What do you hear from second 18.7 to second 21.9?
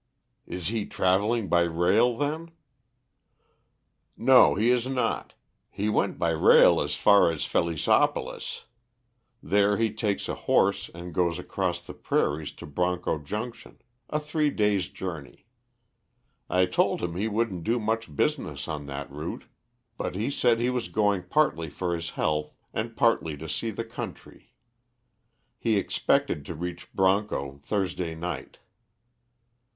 that route, but he said he was going partly